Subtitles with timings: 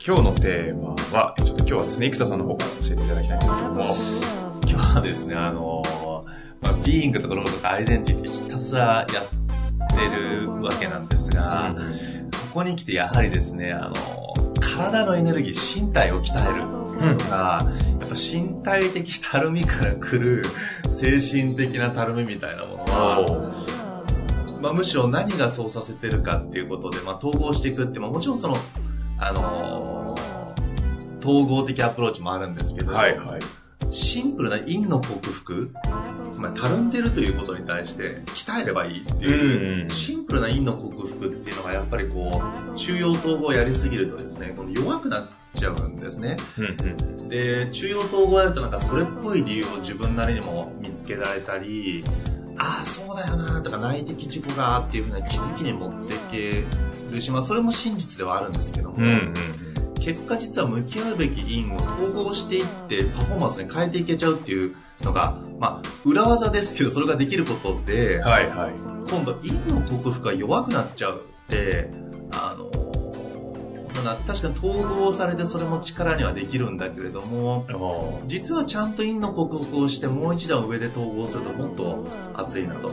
[0.00, 3.84] 今日のテーマは、ちょっと今日はですね、生田さんの方から教えていただきたいんですけども、
[4.64, 5.82] 今日はですね、あの
[6.62, 11.74] まあ、 being とかロールとかアイデンティティひたすらやってるわけなんですが、
[12.50, 16.68] ここに来てやはりですね、あの体のエネルギー、身体を鍛える。
[17.18, 17.60] とか、
[18.00, 20.42] やっぱ身体的たるみから来る
[20.88, 23.52] 精神的なたるみみたいなものは、
[24.60, 28.56] まあ、むしろ何がそうさせてるかっていうことで、まあ、統合していくって、まあ、もちろんその、
[29.20, 33.40] あのー、統合的アプローチもあるんですけど、はいはい、
[33.90, 35.70] シンプルな陰の克服、
[36.32, 46.36] つまりたるんでるということに対して鍛えればいいっていう、シンプルな陰の克服っていうのがやっぱりこう、中央統合をやりすぎるとですね、この弱くなっちゃうんですね。
[47.28, 52.04] で、中央統合やるとなんかそれっぽい理由を自分なりにも見つけられたり、
[52.58, 56.64] ああ、そうだよなとか内的自己がっていうふうな気づきに持っていけ
[57.10, 59.34] るし、まあそれも真実ではあるんですけども、うんうん
[60.08, 68.72] 結果実は向き合うべき因を統合していってパフォーマンスに変えていけちゃうっていうのが、まあ、裏技ですけど、それができることで、はいはい、
[69.10, 71.90] 今度因の克服が弱くなっちゃうって、
[72.32, 72.87] あの、
[74.26, 77.66] 確かに統合されてそれも力にはできるんだけれども
[78.26, 82.04] 実はちゃんと因の克服をしてもう一段上で統合するともっと
[82.34, 82.90] 熱いなと。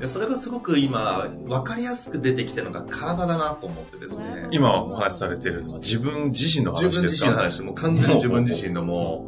[0.00, 4.48] でそれがすごく今分かりやすく出てきてるのが体だなと思ってですね。
[4.50, 7.02] 今お話しされてるのは自分自身の話ですか？
[7.02, 9.26] 自分自身の話もう完全に自分自身のも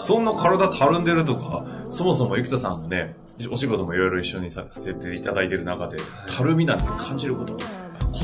[0.00, 3.16] う そんな体たるんでるとかそもそも生田さんのね
[3.52, 5.96] お仕事もいろいろ一緒にさせていただいてる中で、
[6.28, 7.60] たるみなんて感じることこ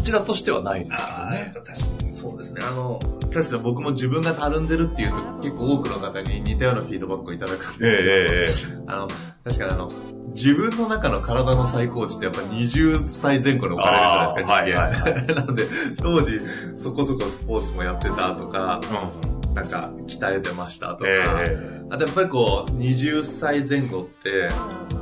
[0.05, 1.53] ちらとしてはないですけどね。
[1.53, 2.61] 確かにそうですね。
[2.63, 3.01] あの、
[3.33, 9.09] 確かに僕も自分がたるんでるっていうと結構多くの方に似たようなフィードバックをいただくんですけど、えー、あの、
[9.43, 9.91] 確かにあの、
[10.35, 15.11] 自分の中の体の最高値ってやっぱ20歳前後に置かれるじゃないですか、人間。
[15.11, 15.65] はいはい、 なので、
[15.97, 16.39] 当時、
[16.77, 24.49] そこそこスポーツもやってたとか、うん、なんか、鍛えてましたとか、えー、あとやっぱりこう、20歳前後って、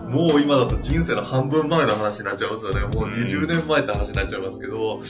[0.09, 2.81] もう今だと人生の半分前の話になっちゃいますよね。
[2.81, 5.01] もう20年前って話になっちゃいますけど、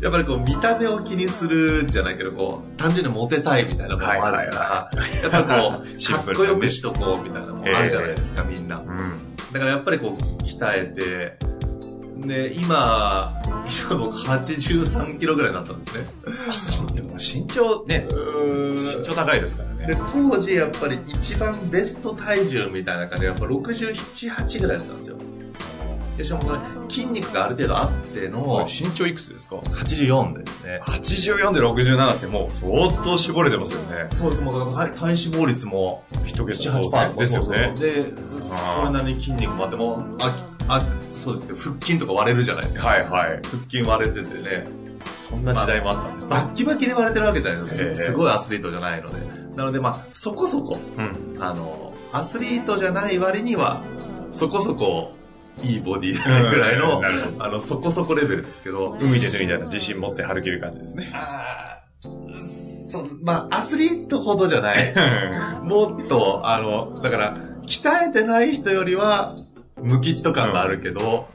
[0.00, 8.78] やっぱりこう見た目を気にするじゃないけど、こう、単純にモテたいみたいなものもあるから、やっぱこう、かっこよくしとこうみたいなものあるじゃないですか、みんな。
[8.78, 9.18] うん。
[9.52, 11.52] だからやっぱりこう、鍛えて、
[12.24, 16.06] で、今、今僕83キロぐらいになったんですね。
[17.22, 19.86] 身長ね、身長高いですからね。
[19.86, 25.16] で、当時やっぱり一番ベスト体重みたいな感じで、やっぱ67、8ぐらいだったんですよ。
[26.16, 26.58] で、しかもそれ、
[26.90, 30.80] 筋肉がある程度あっての、身長いくつですか ?84 ですね。
[30.84, 34.08] 84で67ってもう相当絞れてますよね。
[34.14, 37.74] そうです、もう体脂肪率も一桁8%ですよね。
[37.78, 38.04] で、
[38.38, 42.86] それなりに筋肉もあっても、あ、あ、そうですけど、腹筋とか割れるじゃないですか。
[42.86, 43.40] はいはい。
[43.44, 44.81] 腹筋割れててね。
[45.32, 46.30] そんな時代もあったんですね。
[46.30, 47.96] バッキバキに割れてるわけじゃないですか。
[47.96, 49.42] すごいアスリートじゃないので。
[49.56, 53.82] なので、まあ、そこそこ、うん、あの、アスリートじゃない割には、
[54.32, 55.14] そこそこ、
[55.62, 57.02] いいボディぐらいの、
[57.38, 58.96] あの、そこそこレベルですけど。
[59.00, 61.10] 海で脱いだら自信持って歩ける感じですね。
[61.14, 61.82] あ
[62.90, 64.94] そまあ、アスリートほどじゃない。
[65.64, 69.34] もっと、あの、だから、鍛えてない人よりは、
[69.80, 71.28] ムキッと感があるけど、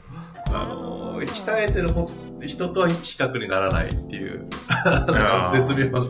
[0.48, 1.92] うん、あの、鍛えてる
[2.46, 4.46] 人とは比較にならないっていう、
[5.52, 6.00] 絶妙な。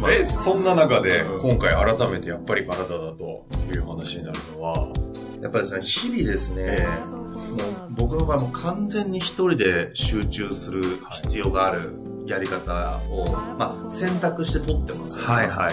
[0.00, 4.92] まあ、え、そんな中で、今回改めてやっぱり体だという話になるのは、
[5.40, 10.82] やっぱりですね、日々ですね、えーもう僕の場合も完全に一人で集中する
[11.22, 11.94] 必要がある
[12.26, 13.26] やり方を、
[13.58, 15.28] まあ、選択して取ってますよね。
[15.28, 15.72] はいはい。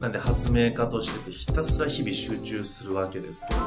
[0.00, 3.60] なんで発明家としてひたすら日々集中するわけですけど、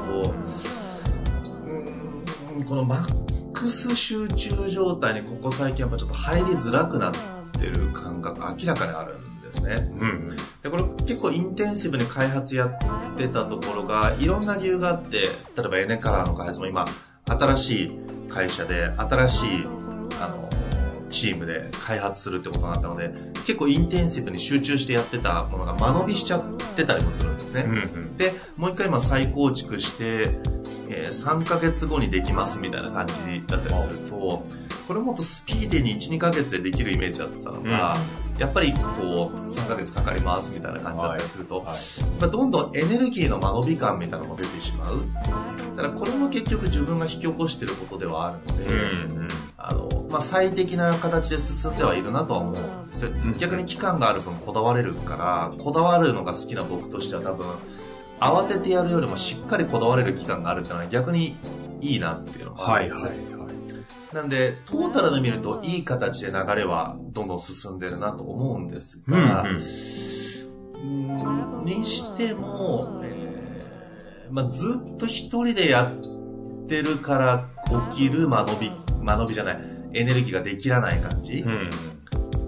[2.58, 3.06] うん、このマ
[3.52, 7.14] ックス集中状態にここ最近やっぱちょっと入りづらくなっ
[7.60, 9.76] てる感覚明らかにあるんでですね。
[10.00, 10.36] うん。
[10.64, 16.86] で、これ結構インテンシブに開発やってたところが、いろんな理由があって、例えばエネカラーの開発も今、
[17.26, 17.92] 新しい
[18.30, 19.50] 会社で、新しい、
[20.22, 20.50] あの、
[21.10, 23.14] チームで開発するってことになったので、
[23.46, 26.44] 結構インテンシブに集中してやってたものが間延びしちゃっ
[26.76, 27.66] てたりもするんですね。
[27.68, 28.18] うんうん。
[28.18, 30.40] で、もう一回今再構築して、
[30.92, 33.14] えー3ヶ月後にできますみたいな感じ
[33.48, 34.46] だったりすると、
[34.88, 37.96] これもっとスピーディーに1、2ヶ月でできるイメージだったのが、
[38.38, 41.76] やっぱりこう、3ヶ月かかりますみたいな感じだったりすると、はい。
[42.20, 45.00] まあ、どんどんエネルギーの間延び感みたいなのも出てしまう。
[45.76, 48.78] だからこれも結局自分が引き起こしていることではあるので、う
[49.22, 49.28] ん
[49.58, 53.06] あの、まあ、最適な形で進んではいるなとは思うんです。
[53.06, 57.46] ん逆に期間がある分こだわれるから、こだわるのが好きな僕としては多分、
[58.22, 61.36] 慌ててやるよりもしっかりこだわれる期間があるっていうのは逆に
[61.82, 63.40] いいなっていうのがあはいはいるんですよ。
[63.40, 63.52] はい。
[64.14, 69.62] なんで、トータルで見るといい形で流れはどんどん進んでるなと思うんですが、うんうんうん
[71.64, 77.48] にしても、えーまあ、ずっと一人でやってるから
[77.92, 78.72] 起きる間延び、
[79.04, 79.60] 間延びじゃない、
[79.94, 81.70] エネルギーができらない感じうん。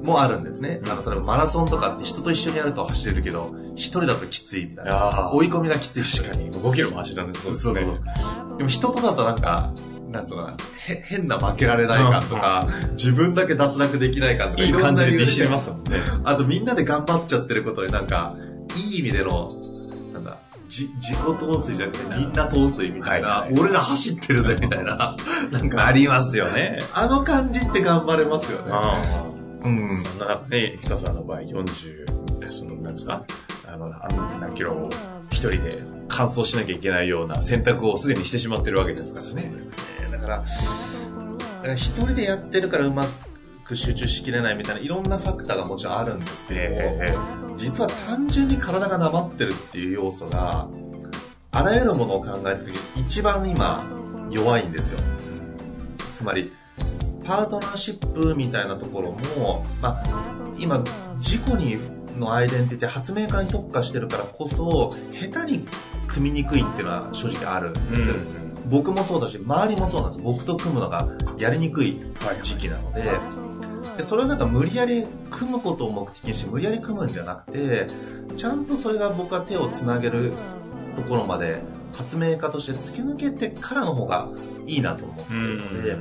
[0.03, 0.81] もあるんですね。
[0.87, 5.31] あの、例えばマラソンとかって人と一緒にやると走れるけど、一人だときついみたいあな。
[5.31, 7.99] ー追い込みがきつい確かに、5キロも走らないとそうですそうそうね。
[8.57, 9.71] でも人とだとなんか、
[10.11, 15.97] なんつうのかな、へ変な負けられない感とか、自分だけ脱落できない感とか、いろんな理由ビシりますもんね。
[16.23, 18.35] あとみんなで頑張っちゃってることになんか、
[18.75, 19.49] いい意味での、
[20.13, 20.37] なんだ、
[20.69, 25.15] じ、自己陶酔じゃなくてみんな陶酔みたいな、はいはい俺ら走ってるぜみたいな、
[25.51, 26.79] なんか、ありますよね。
[26.93, 28.65] あの感じって頑張れますよね。
[28.71, 29.01] あ
[29.63, 29.89] うん。
[29.91, 31.63] そんな中ね、ひとさんの場合40、
[32.43, 33.23] えその、なんですか、
[33.73, 34.89] あの、あの何キロを
[35.31, 39.51] 一人で完走しなきゃいけないような選択をすでにしてしまってるわけですからね。
[39.55, 39.77] ですね。
[40.11, 43.07] だから、だから一人でやってるからうま
[43.65, 50.67] く集中しきれないみたいな、いろんなファクターがもちろんあるんですけど、ええ実は単純に体がなまってるっていう要素が、
[51.51, 53.83] あらゆるものを考えた時に一番今
[54.29, 54.99] 弱いんですよ。
[56.13, 56.51] つまり、
[57.23, 60.03] パートナーシップみたいなところも、まあ、
[60.59, 60.83] 今、
[61.19, 61.77] 自己に
[62.18, 65.68] のアイデンティティ、発明家に特化してるからこそ、下手に
[66.07, 68.15] 組みにくいっていうのは正直あるんですよ。
[68.69, 70.24] 僕もそうだし、周りもそうなんです。
[70.24, 71.07] 僕と組むのが
[71.38, 72.00] やりにくい
[72.42, 73.04] 時期なので、
[73.98, 77.88] でそれをなんか無理やり組むことを目的にして無理やり組むんじゃなくて、
[78.36, 80.33] ちゃんとそれが僕は手をつなげる
[80.95, 81.62] ところまで
[81.95, 84.30] 発明家として突き抜けてからの方が
[84.65, 85.98] いいなと思っているので、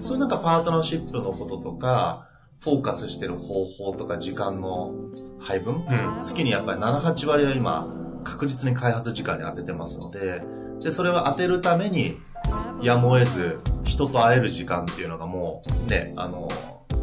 [0.00, 2.28] そういうなんかパートナーシップのこととか、
[2.62, 4.94] フォーカスしてる方法とか時間の
[5.40, 6.20] 配分、うん。
[6.22, 7.88] 月にやっぱり7、8割は今
[8.24, 10.42] 確実に開発時間に当ててますので、
[10.80, 12.18] で、それを当てるために、
[12.80, 16.48] やむを得ず、人と会える時間っていうのがもう、ね、あの、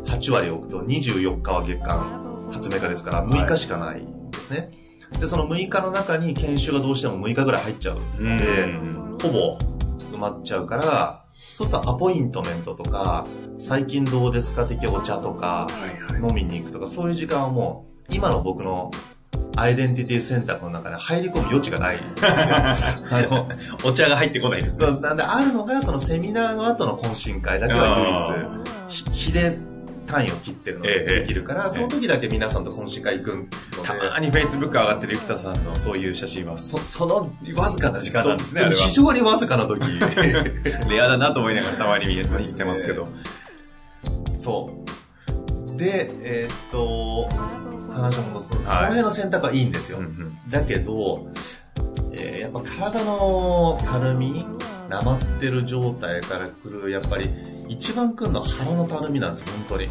[0.06, 4.72] 8割置くと24日は月間発明家ですから、6日しかないんですね。
[5.20, 9.58] で、その6日の中に研修がどうしても6日ぐらい入っちゃうので、うんほぼ
[10.14, 11.26] 埋まっちゃうから、
[11.60, 13.26] そうするとアポイントメントとか、
[13.60, 15.68] 最近どうですか的お茶とか。
[16.24, 18.92] 飲みに行くとか、そういう時間はもう、今の僕の
[19.58, 22.30] アイデンティティ選択の中で入り込む余地がないんですよ。
[23.12, 23.50] あの、
[23.84, 24.88] お茶が入ってこないですね。
[24.88, 28.34] そうなんで、あるのが、そのセミナーの後の懇親会だけは
[28.88, 29.58] 唯一、ひ日で
[30.10, 33.50] 単位を切ってるのええでできるから、その時だけ皆さんと懇親会行くので、
[33.84, 38.94] たまに Facebook 上がってる生田さんのそういう写真は、そそのわずかな時間なんですね、あれはそう非。
[38.96, 39.82] 常にわずかな時。
[40.90, 43.08] レアだなと思いながらたまに見え見てますけど。
[44.42, 44.84] そ
[45.76, 45.78] う。
[45.78, 47.30] で、えーっと、
[47.94, 50.00] 話を戻すと、はいその辺の選択はいいんですよ。
[50.00, 51.28] うんうんだけど、
[52.14, 54.44] えーやっぱ体のたるみ、
[54.90, 57.30] なまってる状態から来る、やっぱり
[57.70, 59.90] 一番来るのは腹のたるみなんです、本当に。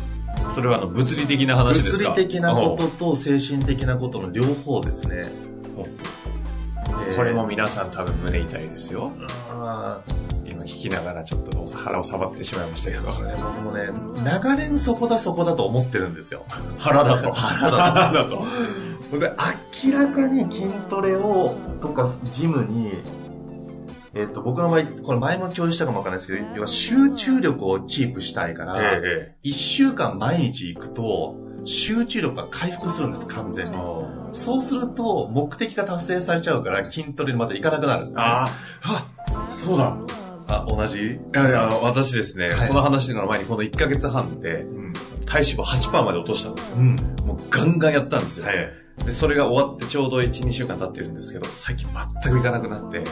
[0.54, 2.10] それはあの物理的な話ですか？
[2.10, 5.24] 物理的なことと精神的なことの両方ですね。
[5.76, 9.12] おえーこれも皆さん多分胸痛いですよ。
[9.50, 10.00] あ
[10.44, 13.08] 今聞きながらちょっと腹を触ってしまいましたけど。
[13.08, 16.44] ーこれ僕もね、長年そこだそこだと思ってるんですよ。
[16.78, 17.32] 腹だと。
[17.32, 18.46] 腹腹だと。
[19.18, 19.32] で
[19.82, 22.92] 明らかに筋トレをとかジムに、
[24.14, 33.76] えっと僕の場合これ前も共有したかもわかんないですけど要は集中力をキープしたいから、え1週間毎日行くと集中力が回復するんです完全えに
[34.32, 38.48] そうすると目的が達成されちゃうから筋トレにまた行かなくなるあ
[38.82, 39.96] あ、そうだ。
[40.50, 40.98] あ同じ？
[40.98, 42.60] いやいや、私ですね、はい。
[42.62, 44.92] その話の前にこの1ヶ月半でうん。
[45.26, 46.76] 体脂肪8%まで落としたんですよ。
[46.76, 46.96] うん。
[47.26, 48.46] もうガンガンやったんですよ。
[48.46, 48.56] はい。
[49.04, 51.86] で、それが終わってちょうど1、2週間経ってるんですけど、最近
[52.22, 53.04] 全く行かなくなって、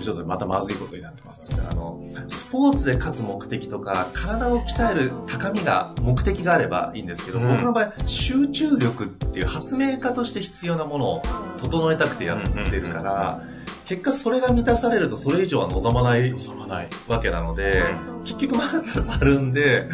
[0.00, 1.46] もうれちょっとまたまずいことになってます。
[1.70, 11.22] あの、スポーツで勝つ目的とか、体を鍛える高みが、目的があればいいんですけど、うん僕の場合、集中力っていう発明家として必要なものを
[11.58, 13.42] 整えたくてやってるから、
[13.86, 16.88] 結果それが満たされるとそれ以上は望まない望まない。
[17.08, 17.82] わけなので、
[18.24, 18.80] 結局まだ
[19.14, 19.88] あるんで、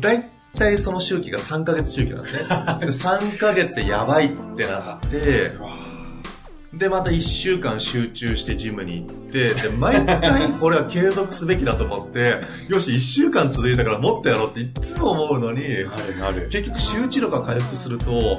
[0.00, 2.40] だいたいその周期が3ヶ月周期なんですね。
[2.48, 5.52] 3ヶ月でやばいってなって、
[6.72, 15.62] で、また1週間集中してジムに行って、で、毎回これは継続すべきだと思って、よし、1週間続いたからもっとやろうっていつも思うのに。
[16.50, 18.38] 結局集中力が回復すると、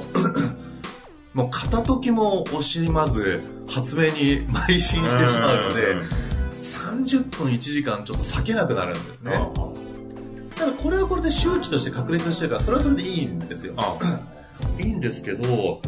[1.34, 5.96] もう片時も惜しまず発明に邁進してしまうので、
[6.62, 9.32] 30分1時間ちょっと避けなくなるんですね。
[10.56, 13.74] ただこれはこれで周期として確立してるから、それはそれでいいんですよ。
[13.76, 13.98] あ
[14.82, 15.82] いいんですけど、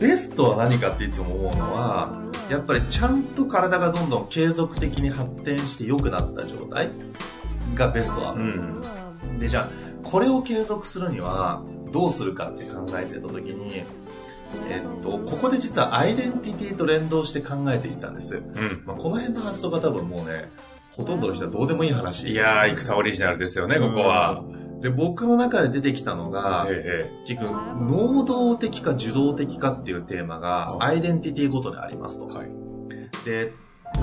[0.00, 2.12] ベストは何かっていつも思うのは、
[2.50, 6.90] やっぱりちゃんと体がどんどん継続的に発展して良くなった状態
[7.74, 8.40] がベストだと。
[8.40, 9.38] うん。
[9.38, 9.68] で、じゃあ、
[10.04, 11.62] これを継続するには
[11.92, 13.82] どうするかって考えてた時に、
[14.70, 18.36] えっと、ここで実はアイデンティティと連動して考えていったんです。
[18.36, 18.82] うん。
[18.86, 20.48] まあ、この辺の発想が多分もうね、
[20.92, 22.28] ほとんどの人はどうでもいい話。
[22.28, 24.42] いやー、生田オリジナルですよね、ここは。
[24.80, 32.30] で、僕の中で出てきたのが、え結局、能動的か受動的かっていうテーマが、あアイデンティティごとにありますと。
[32.34, 32.48] えはい。
[33.24, 33.52] で、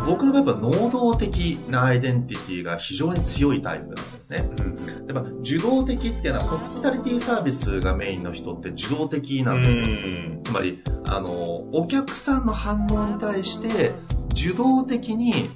[0.06, 4.50] 僕の場合は能動的なアイデンティティが非常に強いタイプなんですね。
[4.60, 5.08] うん。
[5.08, 9.98] でまあ受動的っていうのは、ホスピタリティサービスがメインの人って受動的なんですよ。
[9.98, 10.40] ん。
[10.44, 11.30] つまり、あの、
[11.72, 13.94] お客さんの反応に対して、
[14.32, 15.50] 受動的に、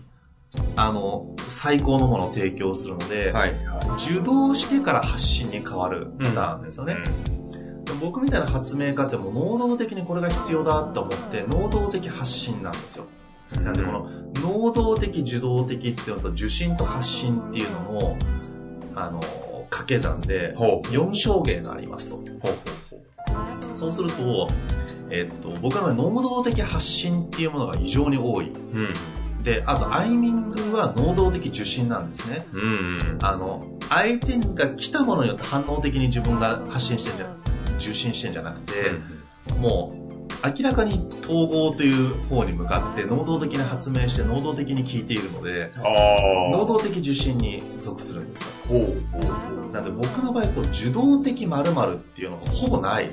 [0.75, 3.53] あの、最高のものを提供するので、はい。
[3.65, 6.97] は受動してから発信に変わるパターンですよね。
[7.85, 13.05] でも僕みたいな発明家ってもう能動的にこれが必要だと思って、能動的発信なんですよ。
[13.55, 13.59] い。
[13.59, 18.17] なんでこの、能動的、受動的っていうのと、受信と発信っていうのの、
[18.95, 19.19] あの、
[19.69, 20.87] 掛け算で、ほう。
[20.87, 22.19] 4象限がありますと。
[23.75, 24.47] そうすると、
[25.11, 28.49] えっと、僕は能動的発信っていうものが異常に多い。
[28.49, 28.53] う。
[28.73, 28.93] うん。
[29.43, 32.45] で、あと、アイミングは能動的受信なんですね。
[32.53, 32.61] うん。
[32.61, 33.17] うん。
[33.21, 37.35] あの、相手が来たものによって反応的に自分が発信してんじゃ、
[37.77, 38.73] 受信してんじゃなくて、
[39.59, 39.99] もう、
[40.45, 45.71] 明らかに統合という方に向かって能動的に発明して能動的に聞いているので。
[46.51, 48.49] 能動的受信に属するんですよ。
[49.73, 53.09] なんで僕の場合、こう、受動的〇〇っていうのがほぼない。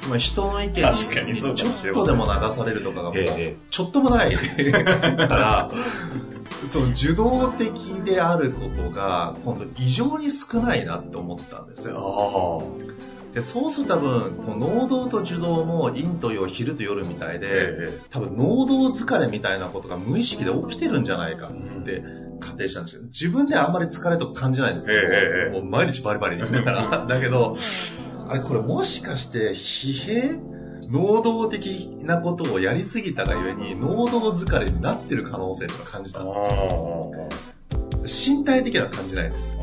[0.00, 4.34] つ まり人の意見にちょっとでも流されるとかがもうええ、ちょっともない。
[4.36, 5.68] から、
[6.70, 12.64] その受動的であることが今度異常に少ないなって思ったんですよ。
[12.78, 12.92] あ
[13.34, 22.02] でそうすると多分、この能動と受動も陰と陽、昼と夜みたいで、ええ多分能動疲れみたいなことが無意識で起きてるんじゃないかって
[22.40, 23.02] 仮定したんですよ。
[23.04, 27.06] 自分ではあんまり疲れとか感じないんですけど、もう毎日バリバリにだから。
[27.08, 27.56] だけど、
[28.32, 30.40] あれこれもしかして疲弊
[30.90, 36.18] 能動的なことをやりすぎたがゆえに、能動疲れになってる可能性とか感じあ。
[36.18, 38.38] たんですよ。
[38.38, 39.56] 身体的には感じないんです。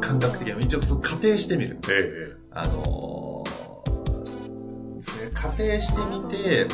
[0.00, 0.60] 感覚的には。
[0.60, 1.78] 一応そう仮定してみる。
[1.90, 3.58] えあのー
[5.34, 6.68] 仮定してみて、え。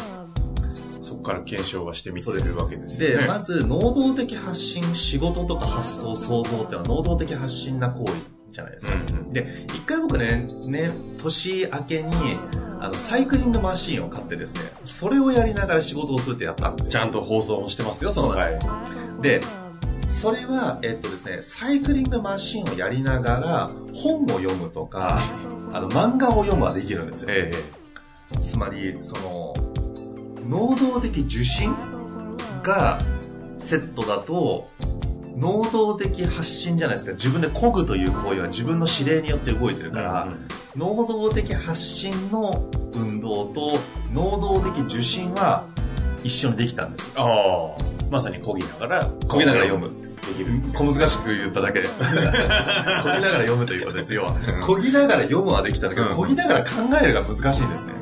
[1.03, 3.27] そこから検証はしてみてるわけですよで、ね。
[3.27, 8.95] まず、能動的発信、仕事とか発想、創造っていうのは能動的発信な行為じゃないですか。
[8.95, 12.39] うんで、一回僕ね、ね、年明けに、
[12.81, 16.93] あの、サイクリングマシーンを買ってですね、それをやりながら仕事をするってやったんですよ。
[16.93, 18.59] ちゃんと放送もしてますよ、その回。
[19.21, 19.41] で、
[20.09, 25.19] それは、えっとですね、サイクリングマシーンをやりながら、本を読むとか、
[25.73, 27.29] あの、漫画を読むはできるんですよ。
[27.31, 27.51] え
[28.47, 29.55] つまり、その、
[30.49, 31.75] 能動的受信
[32.63, 32.99] が
[33.59, 34.69] セットだと、
[35.37, 37.13] 能動的発信じゃないですか。
[37.13, 43.79] 自分で漕ぐという行為は自分の指令によって動いてるえから、うん能動的発信の運動と
[44.13, 45.69] 能動的受信は
[46.25, 47.13] 一緒にできたんですよ。
[47.17, 48.11] ああ。
[48.11, 49.91] まさに漕ぎながら、漕ぎながら読む。
[50.03, 50.61] できる。
[50.75, 51.89] 小難しく言っただけで。
[52.01, 54.27] 漕ぎながら読むということですよ。
[54.63, 57.94] 漕ぎながら読むはできたんだけど、うん漕ぎながら考えるが難しいんですね。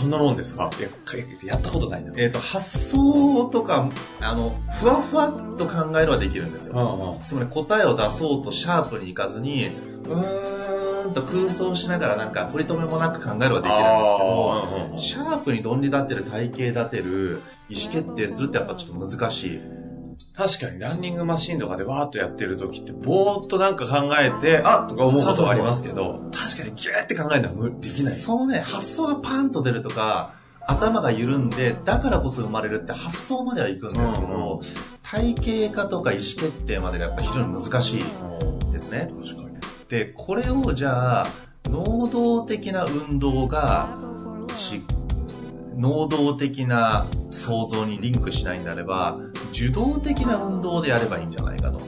[0.00, 0.70] そんなもんですか？
[0.78, 2.12] いや、かやったことないな。
[2.16, 3.88] えっ、と、発想とか、
[4.20, 6.74] あの、ふわふわっと考えるはできるんですよ。
[6.76, 7.24] ああ。
[7.24, 19.60] つまり答えを出そうとシャープにいかずに、うーんと空想しながらなんか取り留めもなく考えるはできるんですけど、ああシャープに論理立てる、体系立てる、意思決定するってやっぱちょっと難しい。
[20.36, 28.14] 確かにランニングマシンとかでわーっとやってる時って、ぼーっとなんか考えて、あとか思うことはありますけど、確かにギューって考えるのは無できない。
[28.14, 30.34] そのね、発想がパンと出るとか、
[30.66, 34.60] 頭が緩んで、だからこそ生まれるって発想まではいくんですけど、
[35.02, 38.04] 体系化とか意思決定までがやっぱ非常に難しい
[38.72, 39.10] ですね。
[39.88, 41.26] で、これをじゃあ、
[41.64, 43.96] 能動的な運動が、
[44.54, 44.82] し
[45.76, 49.18] 能動的な想像にリンクしないんであれば、
[49.52, 51.80] 受動的な運動でやればいいんじゃないかと。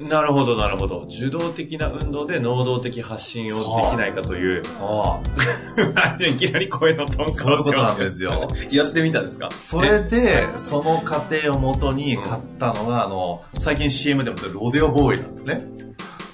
[0.00, 1.06] なるほど、なるほど。
[1.08, 4.62] 受動的な運動で能動的発信をできないかという。
[4.80, 5.20] あ
[6.24, 8.46] いきなり声のトーンそういうことなんですよ。
[8.70, 9.48] やってみたんですか？
[9.56, 15.64] それで、その過程をもとに買ったのが、あの、最近 CM でもロデオボーイなんですね。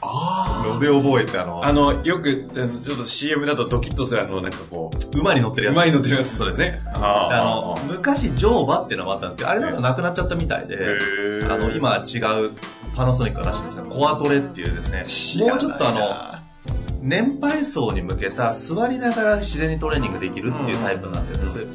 [0.02, 5.74] あロデオボーイってあの、あの、よく、あのちょっと CM だとドキッとするあの、なんかこう、馬に乗ってるやつ。
[5.74, 6.82] 馬に乗ってるやつそうですね。
[6.94, 10.76] ああの、昔、乗馬っていうのもあったんですけど、あれなんかなくなっちゃったみたいで、
[11.48, 12.52] あの、今は違う
[12.96, 15.04] パナソニックらしいんですが、コアトレっていうですね、
[15.46, 16.44] もうちょっとあの、
[17.00, 21.66] 年配層に向けた座りながら自然にトレーニングできるっていうタイプになってるんです。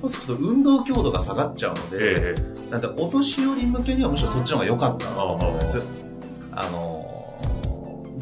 [0.00, 2.34] そうすると運動強度が下がっちゃうので、え
[2.70, 5.78] なんでお年寄り向けにはむしろそっちの方が良かったなと思うんです。
[6.50, 7.11] あのー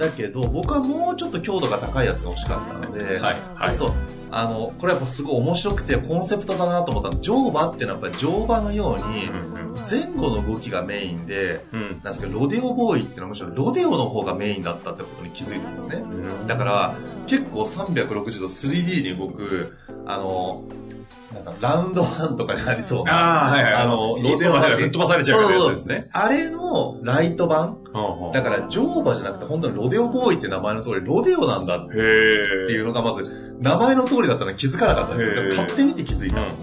[0.00, 3.37] だけど僕はもうちょっと強度が高いやつが欲しかったので、はい。
[3.54, 3.73] はい。
[3.75, 3.92] そう。
[4.33, 7.21] あのこれやっぱすごい面白くてコンセプトだなと思ったの。
[7.21, 11.80] 乗馬っていうのはやっぱり乗馬のようにうん前後の動きがメインでうん。
[11.83, 15.97] なんですけどロデオボーイっていうのはむしろロデオの方がメインだったってことに気づいたんですね。
[15.97, 19.76] うんだから結構360度 3D に動く
[20.07, 20.64] あの
[21.33, 23.75] なんかラウンドワンとかにありそうなああ、はいはい。
[23.75, 26.09] あのロデオのの吹っ飛ばされちゃうやつですね。
[26.13, 27.79] あれのライト版
[28.33, 31.89] だから乗馬じゃなくて本当にロデオボーイって名前の通りロデオなんだっ。
[31.89, 35.65] ていうのがまず名前の通りだったのに気づかなかったんですよ。
[35.65, 36.41] 買ってみて気づいた。
[36.41, 36.55] うんうん。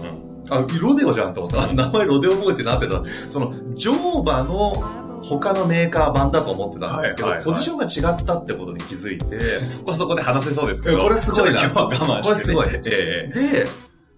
[0.50, 1.62] あ、ロデオじゃんと思った。
[1.62, 3.02] あ名前ロデオボーイってなってた。
[3.30, 10.98] その乗馬の他のメーカー版だと思ってたんですけど、ポジションが違ったってことに気づいて、 そこはそこで話せそうですけど。
[10.98, 12.34] これすごいな今日は我慢して、ね。
[12.34, 13.66] これすごいえで、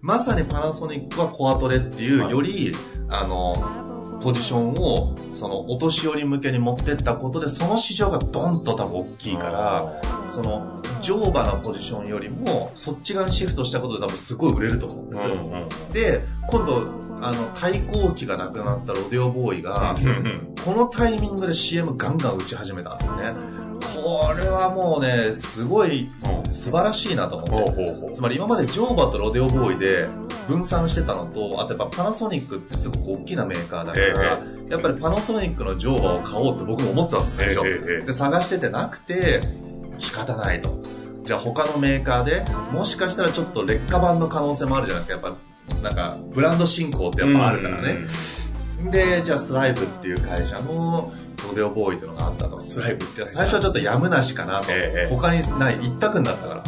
[0.01, 2.71] まさにパナソニックはコアトレっていう、はいより、
[3.07, 15.33] あの、ポジションを、その、お年寄り向けに持ってったことで、その市場がドンと多分大えきいから、、その、乗馬のポジションよりも、そっち側にシフトしたことで多分すごい売れると思うんですよ。
[15.33, 15.93] うんうん。
[15.93, 16.83] で、今度、
[17.21, 19.95] あの、対抗期がなくなったロデオボーイが、
[20.65, 23.33] このタイミングで CM ガンガン打ち始めたんですね。
[24.03, 26.09] これはもうね、すごい
[26.51, 28.13] 素晴らしいなと思って。
[28.13, 30.07] つまり今までジョーバとロデオボーイで
[30.47, 38.05] 分散してたのと、あとやっぱパナソニックってすごく大きなメーカーだから、やっぱりパナソニックのジョーバを買おうって僕も思ってたんです最初。
[38.05, 39.41] で、探しててなくて、
[39.97, 40.81] 仕方ないと。
[41.23, 45.27] じゃあ他のメーカーで、もしかしたらちょっと劣化版の可能性もあるじゃないですか。
[45.27, 45.37] やっ
[45.73, 47.99] ぱ、なんか、ブランド進行ってやっぱあるからね。
[48.91, 51.13] で、じゃあスライブっていう会社の
[51.47, 52.59] ロデオボーイっていうのがあったと。
[52.59, 54.67] スライブって最初はちょっとやむなしかなと。
[54.69, 56.63] ええ他にない一択になったから。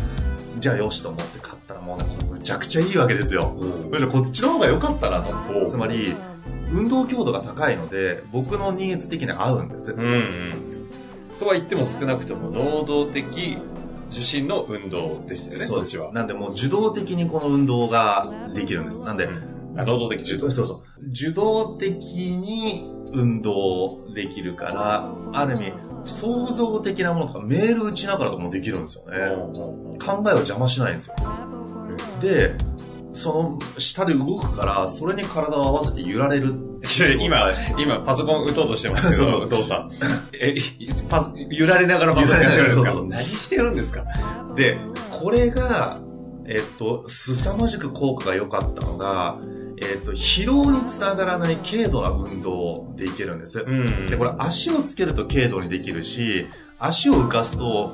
[0.59, 3.55] じゃあよしと思って買ったらもうね、これむちゃくちゃいいわけですよ。
[3.89, 5.33] むしろこっちの方が良かったなと。
[5.61, 6.15] おつまり、
[6.71, 9.91] 運動強度が高いので、僕のニーズ的に合うんです。
[9.91, 10.53] うんうん。
[11.39, 13.57] とは言っても少なくとも能動的
[14.11, 16.13] 受信の運動でしたよね、そっちは。
[16.13, 19.01] なんでもう受動的にこの運動ができるんです。
[19.01, 19.27] なんで、
[19.75, 20.51] あ能動的受動。
[20.51, 21.09] そうそう。
[21.09, 25.73] 受動的に運動できるから、ある意味、
[26.05, 29.17] 創造的なものとか、メール打ちながらとかもできるんですよね。
[29.99, 31.15] 考えを邪魔しないんですよ。
[32.21, 32.55] で、
[33.13, 36.55] その下で動くから、それに体を合わせて揺られる。
[37.19, 39.91] 今、今パソコン打とうとしてますけど、そうそうさん。
[40.33, 40.53] え、
[41.09, 42.91] パ揺られながらパソコンやってるんですか？
[42.91, 44.03] そうそう何してるんですか？
[44.55, 44.77] で、
[45.09, 46.01] これが、
[46.45, 49.39] えっと、凄まじく効果が良かったのが、
[49.91, 53.59] えっと、疲労につながらない軽度な運動でいけるんです。
[53.59, 56.47] んで、これ足をつけると軽度にできるし、
[56.79, 57.91] 足を浮かすと、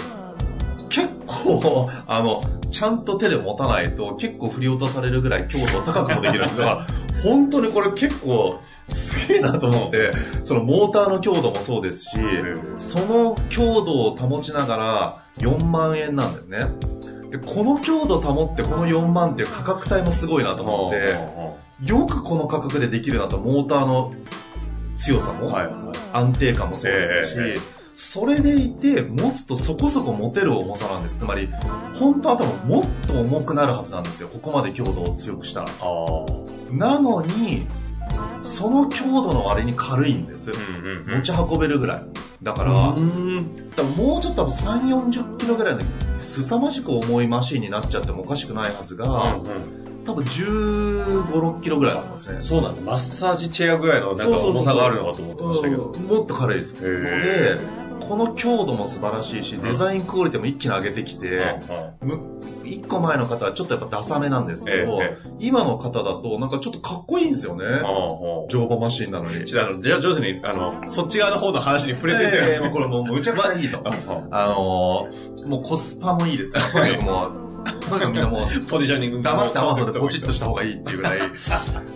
[0.90, 6.86] 結構、あの、ちゃんと手で持たないと結構振り落とされるぐらい強度高くもできるんですが、
[7.24, 10.12] 本当にこれ結構すげえなと思って、
[10.44, 12.18] そのモーターの強度もそうですし、
[12.80, 16.60] その強度を保ちながら4万円なんですね。
[17.30, 21.16] で、この強度保ってこの4万っていう価格帯もすごいなと思って、
[21.84, 24.14] よくこの価格でできるなと、モーターの
[24.98, 25.56] 強さも。
[26.12, 31.18] 安定感もそうですし、ええそれでいて、持つとそこそこ持てる重さなんです。
[31.18, 31.50] つまり、
[31.96, 34.30] 本当は多分もっと重くなるはずなんですよ。
[34.30, 35.68] ここまで強度を強くしたら。
[36.72, 37.68] なのに、
[38.42, 40.52] その強度の割に軽いんです。
[40.52, 42.04] うん持ち運べるぐらい。
[42.42, 45.82] だから、もうちょっと多分3、40キロぐらいの
[46.20, 49.42] 凄まじく重いマシンになっちゃってもおかしくないはずが、
[50.10, 52.42] 多分15、6キロぐらいなんですね。
[52.42, 52.82] そうなんだ。
[52.82, 55.84] マッサージチェアぐらいのなんか重さがあるのかと思ってましたけど。
[55.86, 56.76] うんもっと軽いです。
[56.84, 57.58] へで、
[58.00, 61.60] この強度も素晴らしいし、デザインクオリティも一気に上げてきて、
[62.02, 62.20] む
[62.64, 67.66] 一個前の方はちょっとやっぱダサめなんですけど、え今の方だとなんかちょっとかっこいいんですよね。
[68.50, 69.46] 乗馬マシンなのに。
[69.46, 73.78] じゃあ上手に、あの、そっち側の方の話に触れてて、ええもうこれもうむちゃくちゃいいと。
[74.32, 76.64] あのー、もうコスパもいいですよ。
[77.90, 81.20] とにかくみんなもう、ポジショニング黙って合わせてポチッとした方がいいっていうぐらい。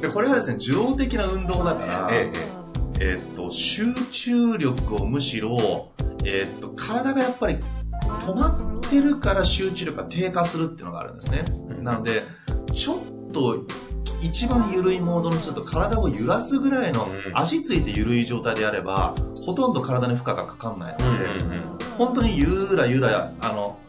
[0.01, 2.63] で、これはですね、受動的な運動だから、ええ
[2.99, 5.91] えーっと、集中力をむしろ、
[6.25, 7.57] えーっと、体がやっぱり
[8.03, 11.43] 止まってるから集中力が低下するっていうのがあるんですね。
[11.69, 12.23] うんなので、
[12.73, 13.65] ちょっと、
[14.21, 21.63] 一番緩いモードにすると体を揺らすぐらいの、うん足ついて緩い状態でやれば、ほとんど体に負荷がかかんないので、うんうんうん。
[21.97, 23.79] 本当にゆらゆら、あの、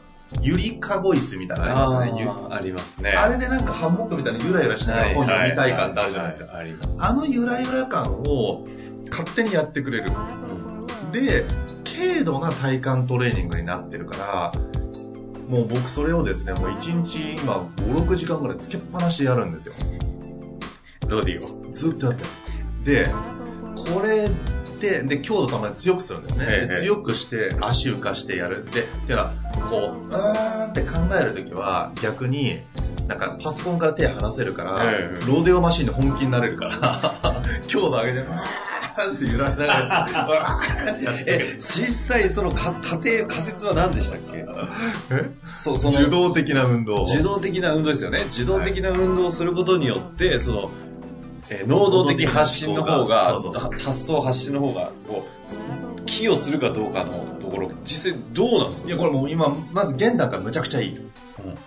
[0.43, 2.23] ゆりかボイスみたいなのありますね。
[2.23, 3.11] ゆありますね。
[3.11, 6.53] あれでなんかハンモックみたいなゆらゆらしながら本読みたい感ってあるじゃないですか。
[6.53, 6.59] か。
[6.59, 6.99] あります。
[7.03, 8.67] あのゆらゆら感を
[9.11, 10.11] 勝手にやってくれる。
[11.13, 11.45] で、
[11.85, 14.53] 軽度な体幹トレーニングになってるから、
[15.49, 19.75] もう僕それをですね、もう1日今5、6時間ぐらいつけっぱなしでやるんですよ。
[21.07, 21.73] ロディオ。
[21.73, 22.25] ずっとやって
[22.91, 23.05] る。
[23.05, 23.11] で、
[23.93, 24.29] これ
[24.81, 26.47] で、で、強度たまに強くするんですね。
[26.51, 28.65] ええで強くして、足浮かしてやる。
[28.65, 32.61] で、っていうのは、こう、うーんって考えるときは、逆に、
[33.09, 40.59] なんかパソコンから手離せるから、ええローデオマシンで本気になれるから、 強度上げて、うーんって揺らしながら、
[41.27, 44.45] え、実際そのか家庭、仮説は何でしたっけ？
[45.11, 45.31] え？
[45.45, 47.03] そう、その、受動的な運動。
[47.05, 48.25] 受動的な運動ですよね。
[48.31, 50.71] 受動的な運動をすることによって、その、
[51.51, 53.39] えー能動的発信の方が、
[53.85, 55.64] 発想発信の方が、こう、
[56.15, 58.89] 寄与するかどうかのところ、実際どうなんですか？
[58.89, 60.99] いや、これもう今、まず現段階むちゃくちゃいい。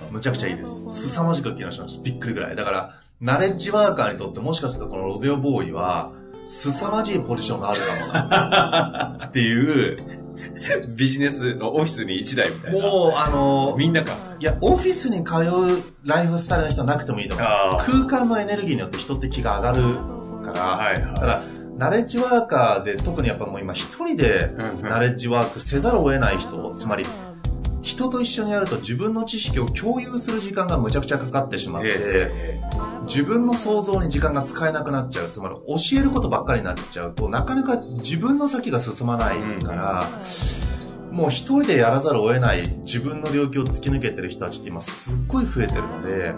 [0.10, 1.12] むちゃくちゃいいです。
[1.12, 2.04] 凄まじく機能しました。
[2.04, 2.56] びっくりぐらい。
[2.56, 6.14] だから、ナレッジワーカーにとってもしかするとこのロデオボーイは、
[6.48, 8.14] 凄まじいポジションがあるかも
[9.20, 9.26] な。
[9.28, 9.98] っていう、
[10.96, 12.80] ビジネスのオフィスに1台みたいな。
[12.80, 14.14] もう、あの、みんなか。
[14.40, 17.44] いや、オフィスに通うライフスタイルの人はなくてもいいと思
[17.82, 17.92] す。
[17.92, 19.98] 空間のエネルギーによって人って気が上がる
[20.46, 21.42] から、はいはいただ、
[21.78, 24.90] ナレッジワーカーで特にやっぱもう今一人でうんうん。
[24.90, 27.06] ナレッジワークせざるを得ない人、つまり、
[27.84, 32.62] 人と一緒にやると自分の知識を共有する時間がむちゃくちゃかかってしまって、え
[33.06, 35.30] 自分の想像に時間が使えなくなっちゃう。
[35.30, 40.04] つまり教えることばっかりになっちゃうと、なかなか自分の先が進まないから、
[41.18, 46.32] もう一人でやらざるを得ない自分の領域を突き抜けてる人たちって今すっごい増えてるので、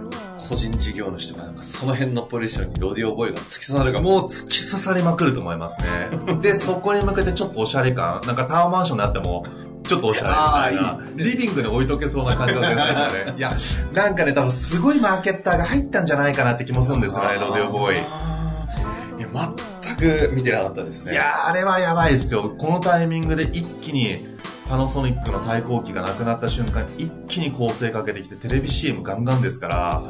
[0.47, 4.21] 個人事業主とかなんかその辺のポジションにロディオボーイが突き刺さるかも。
[4.21, 5.87] もう突き刺さりまくると思いますね。
[6.41, 9.45] で、そこに向けてちょっとおしゃれ感、なんかタワーマンションになっても、
[9.83, 10.29] ちょっとおしゃれ
[10.71, 13.33] みたいなリビングに置いとけそうな感じが出ないかね。
[13.37, 13.51] いや、
[13.93, 17.97] なんかね、多分すごいマーケッターが入ったんじゃないかなって気もするんですよね、ロデオボーイ。
[17.97, 21.11] いや、全く見てなかったですね。
[21.11, 22.55] いやー、あれはやばいですよ。
[22.57, 24.28] このタイミングで一気に
[24.69, 30.03] パナソニックの対抗機がなくなった瞬間に一気に構成かけてきてテレビ CM ガンガンですから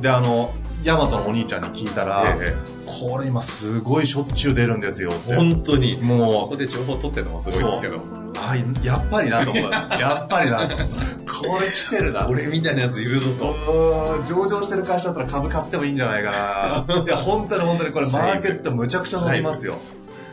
[0.00, 5.98] で、あの、ヤマトのお兄ちゃんに聞いたら、えこれ今すごいしょっちゅう出るんですよ本当に。
[5.98, 8.00] もうそこで情報取ってるのもすごいですけど。
[8.38, 9.62] あやっぱりなと思う。
[9.70, 10.76] やっぱりなと。
[10.76, 12.26] これ来てるな。
[12.26, 14.24] 俺みたいなやついるぞうと。
[14.26, 17.02] 上場してる会社だったら株買ってもいいんじゃないかな。
[17.04, 19.74] いや、本当に本当にこれマーケットむちゃくちゃ伸びますよ。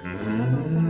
[0.05, 0.86] うん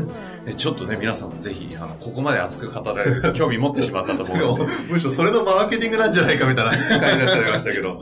[0.49, 4.71] えちょっとね、皆さんもぜひ、あの、ここまで熱く語られると 興味持ってしまったと思うので。
[4.89, 8.01] むしろそれのマーケティングなんじゃないかみたいな回になっちゃいましたけど。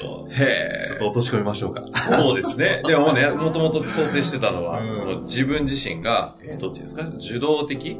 [0.00, 0.86] あの、へえ。
[0.86, 1.82] ちょっと落とし込みましょうか。
[1.94, 2.82] そうですね。
[2.86, 7.02] でもね、もともと想定してたのは、うんその自分自身が、えーどっちですか？
[7.18, 7.98] 受動的？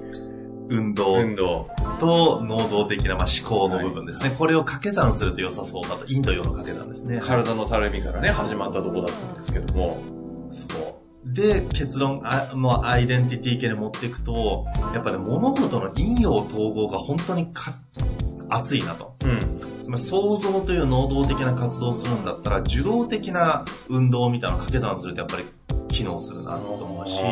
[0.70, 1.68] 運動運動。
[2.00, 4.34] と能動的な、まあ、思考の部分ですね。
[4.38, 6.06] これを掛け算すると良さそうだと。
[6.08, 7.20] インド洋の掛け算ですね。
[7.22, 9.98] 体のたるみからね、始まったとこだったんですけども、
[10.52, 11.01] そう。
[11.24, 17.72] で、結論、あもうアイデンティティ系に持っていくと、やっぱね、物事の陰陽統合が本当にか
[18.48, 19.14] 熱いなと。
[19.24, 19.60] うん。
[19.82, 25.44] つまり創造という能動的な活動をするんだったら、受動的な運動みたいなのを掛け算するとやっぱり
[25.88, 27.22] 機能するなと思うし、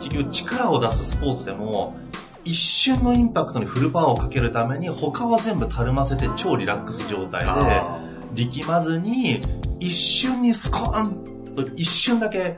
[0.00, 1.96] 結局力を出すスポーツでも、
[2.44, 8.00] 一瞬のインパクトにフルパワーをかけるために他は全部たるませて超リラックス状態であ
[8.34, 9.40] 力まずに
[9.78, 12.56] 一瞬にスコーンと一瞬だけ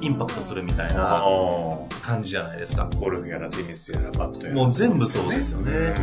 [0.00, 1.22] インパクトするみたいーな。
[2.02, 2.88] 感じじゃないですか。
[2.98, 4.56] ゴルフやらテニスやらバットやら。
[4.56, 5.94] もう全部そうですよね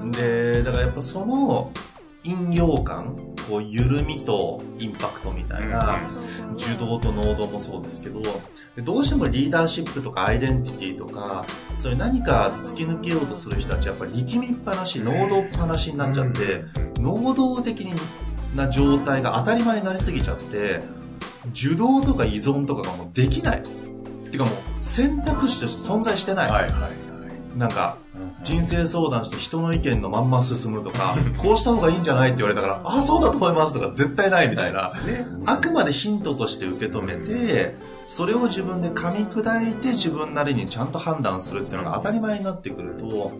[0.00, 1.70] うんで、だからやっぱその
[2.24, 3.16] 陰陽感、
[3.48, 6.00] こう緩みとインパクトみたいな、
[6.54, 8.20] 受動と能動もそうですけど、
[8.74, 11.44] でどうしてもリーダーシップとかアイデンティティとか、
[11.76, 16.64] そういう何か突き抜けようとする人たちはやっぱり力みっぱなし、能動っぱなしになっちゃって、
[16.98, 17.86] 能動的
[18.56, 20.82] な状態が当たり前になりすぎちゃって、
[21.50, 23.58] 受動とか依存とかがもうできない。
[23.58, 23.62] っ
[24.28, 26.50] ていうかもう選択肢として存在してない。
[26.50, 27.58] はいはいはい。
[27.58, 27.96] なんか、
[28.42, 34.90] 人生相談して人の意見のまんま進むとか、こうした方がいいんじゃないって言われたから、ああ、そうだと思いますとか絶対ないみたいな。
[35.46, 43.32] あくまでヒントとして受け止めて、それを自分で噛み砕いて自分なりにちゃんと判断するっていうのが当たり前になってくると、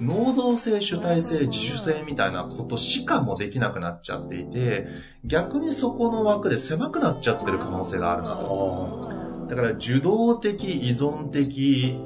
[0.00, 4.86] 能動性、主体性、自主性みたいなことしかもできなくなっちゃっていて、
[5.24, 9.46] 逆にそこの枠で狭くなっちゃってる可能性があるなと。
[9.48, 11.96] だから受動的、依存的、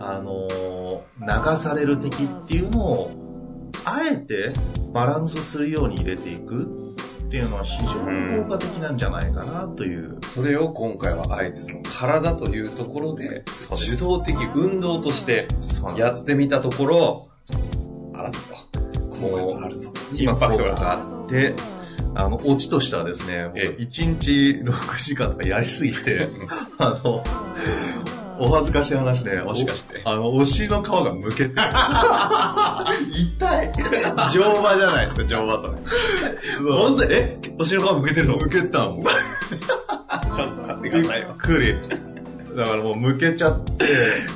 [0.00, 0.48] あの
[1.20, 3.10] 流される的っていうのを、
[3.84, 4.50] あえて
[4.92, 6.87] バランスするように入れていく
[7.28, 10.18] っていうのは非常に効果的なんじゃないかなという。
[10.32, 15.46] それを今回はあえてその体というところで、受動的運動として
[15.94, 17.28] やってみたところ、
[18.14, 18.38] あらっと、
[19.20, 20.00] こう、あるぞと。
[20.16, 21.54] インパクトがあって、
[22.14, 23.86] あの、オチとしてはですね、1
[24.20, 26.30] 日6時間とかやりすぎて、
[26.78, 27.22] あの、
[28.38, 29.42] お恥ずかしい話ね。
[29.42, 30.02] もしかして。
[30.04, 31.54] あの、お尻の皮がむけて。
[33.14, 33.72] 痛い。
[34.32, 35.72] 乗馬じゃないですか、乗馬それ。
[36.72, 37.38] 本当に、え？
[37.58, 38.36] お尻の皮むけてるの？
[38.36, 39.02] むけたもん。
[39.02, 41.28] ちょっと待ってくださいよ。
[41.28, 41.76] びっくり。
[42.56, 43.86] だからもうむけちゃって、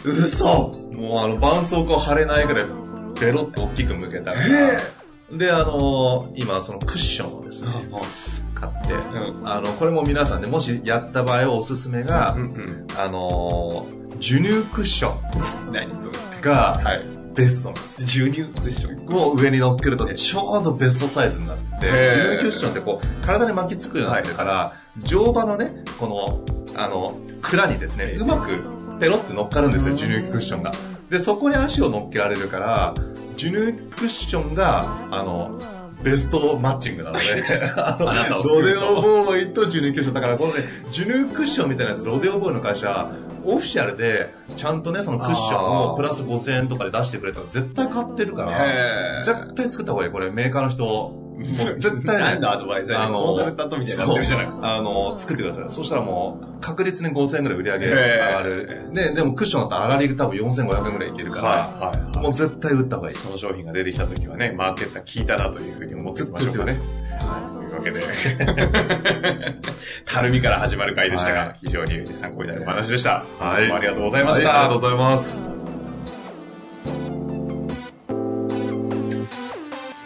[0.05, 2.67] 嘘もうあの、絆創膏貼れないぐらい、
[3.21, 4.47] ベロッと大きくむけたから。
[5.33, 7.71] で、あのー、今、そのクッションをですね、
[8.55, 15.73] 買って、うん、あの、これも皆さんね、もしやった場合おすすめが、うんうん、あのー、授乳クッション。
[15.73, 17.03] 何そうですが、はい。
[17.35, 18.03] ベストなんです。
[18.03, 26.45] 授乳クッションを上に乗っけるとちょうどベストサイズになって、授乳クッションってこう、体に巻きつくようになってるから、はい、乗馬のね、この、
[26.77, 28.63] あの、蔵にですね、うまく
[29.01, 30.73] ペロって乗っかるんですよ、授乳クッションが。
[31.09, 32.95] で、そこに足を乗っけられるから、
[33.37, 35.59] 授乳クッションが、あの、
[36.03, 37.25] ベストマッチングなので、
[37.77, 37.97] あ
[38.31, 40.15] の、ロデオボーイと授乳クッション。
[40.15, 43.11] だからこのね、授乳クッションみたいなやつ、ロデオボーイの会社、
[43.45, 50.11] オフィシャルで、ちゃんとね、そのクッションをプラス5000円とかで出してくれたら絶対買ってるから、絶対作った方がいい。
[50.11, 52.23] これメーカーの人、絶対ね。
[52.23, 54.77] 何のアドバイザーにコンサルタントみたいになってるじゃないですか。
[54.77, 55.65] あの、作ってください。
[55.69, 58.91] そしたらもう、確実に5000円ぐらい売り上げ上がる。
[58.93, 63.17] で、でもクッションだったら粗利多分4500円ぐらいいけるから、はいはいもう絶対売った方がいい。
[63.17, 66.79] その商品が出てきた時はね、マーケッター聞いたなというふうに思っておきましょうかね。
[67.19, 68.01] はい、というわけで、
[70.07, 73.25] たるみから始まる回でしたが、非常に参考になるお話でした。
[73.41, 73.63] はい。
[73.63, 74.61] どうもありがとうございました。
[74.61, 75.62] ありがとうございます。